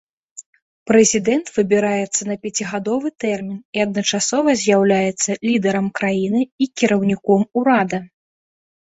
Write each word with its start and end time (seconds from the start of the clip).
Прэзідэнт 0.91 1.49
выбіраецца 1.57 2.21
на 2.29 2.35
пяцігадовы 2.45 3.11
тэрмін 3.23 3.59
і 3.79 3.83
адначасова 3.85 4.55
з'яўляецца 4.61 5.29
лідарам 5.49 5.91
краіны 5.99 6.41
і 6.43 6.65
кіраўніком 6.83 7.45
урада. 7.61 7.99